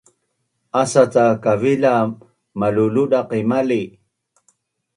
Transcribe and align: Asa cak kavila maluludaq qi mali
Asa 0.81 1.03
cak 1.13 1.33
kavila 1.43 1.93
maluludaq 2.59 3.25
qi 3.29 3.41
mali 3.51 3.81